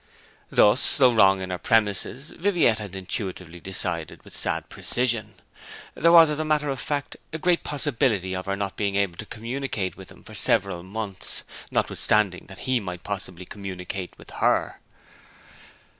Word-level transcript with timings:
Thus, 0.49 0.97
though 0.97 1.13
wrong 1.13 1.41
in 1.43 1.51
her 1.51 1.59
premisses, 1.59 2.31
Viviette 2.31 2.79
had 2.79 2.95
intuitively 2.95 3.59
decided 3.59 4.23
with 4.23 4.35
sad 4.35 4.67
precision. 4.67 5.35
There 5.93 6.11
was, 6.11 6.31
as 6.31 6.39
a 6.39 6.43
matter 6.43 6.69
of 6.69 6.79
fact, 6.79 7.17
a 7.31 7.37
great 7.37 7.63
possibility 7.63 8.35
of 8.35 8.47
her 8.47 8.55
not 8.55 8.75
being 8.75 8.95
able 8.95 9.17
to 9.17 9.27
communicate 9.27 9.97
with 9.97 10.09
him 10.09 10.23
for 10.23 10.33
several 10.33 10.81
months, 10.81 11.43
notwithstanding 11.69 12.47
that 12.47 12.61
he 12.65 12.79
might 12.79 13.03
possibly 13.03 13.45
communicate 13.45 14.17
with 14.17 14.31
her. 14.31 14.79